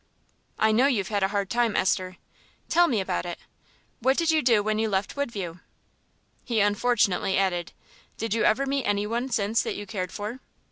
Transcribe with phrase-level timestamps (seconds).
[0.57, 2.17] "I know you've had a hard time, Esther.
[2.69, 3.37] Tell me about it.
[3.99, 5.59] What did you do when you left Woodview?"
[6.43, 7.71] He unfortunately added,
[8.17, 10.39] "Did you ever meet any one since that you cared for?"